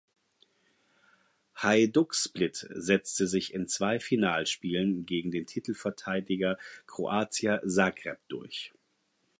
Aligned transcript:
Hajduk 1.57 2.15
Split 2.15 2.67
setzte 2.73 3.27
sich 3.27 3.53
in 3.53 3.67
zwei 3.67 3.99
Finalspielen 3.99 5.05
gegen 5.05 5.29
den 5.29 5.45
Titelverteidiger 5.45 6.57
Croatia 6.87 7.61
Zagreb 7.67 8.17
durch. 8.27 8.73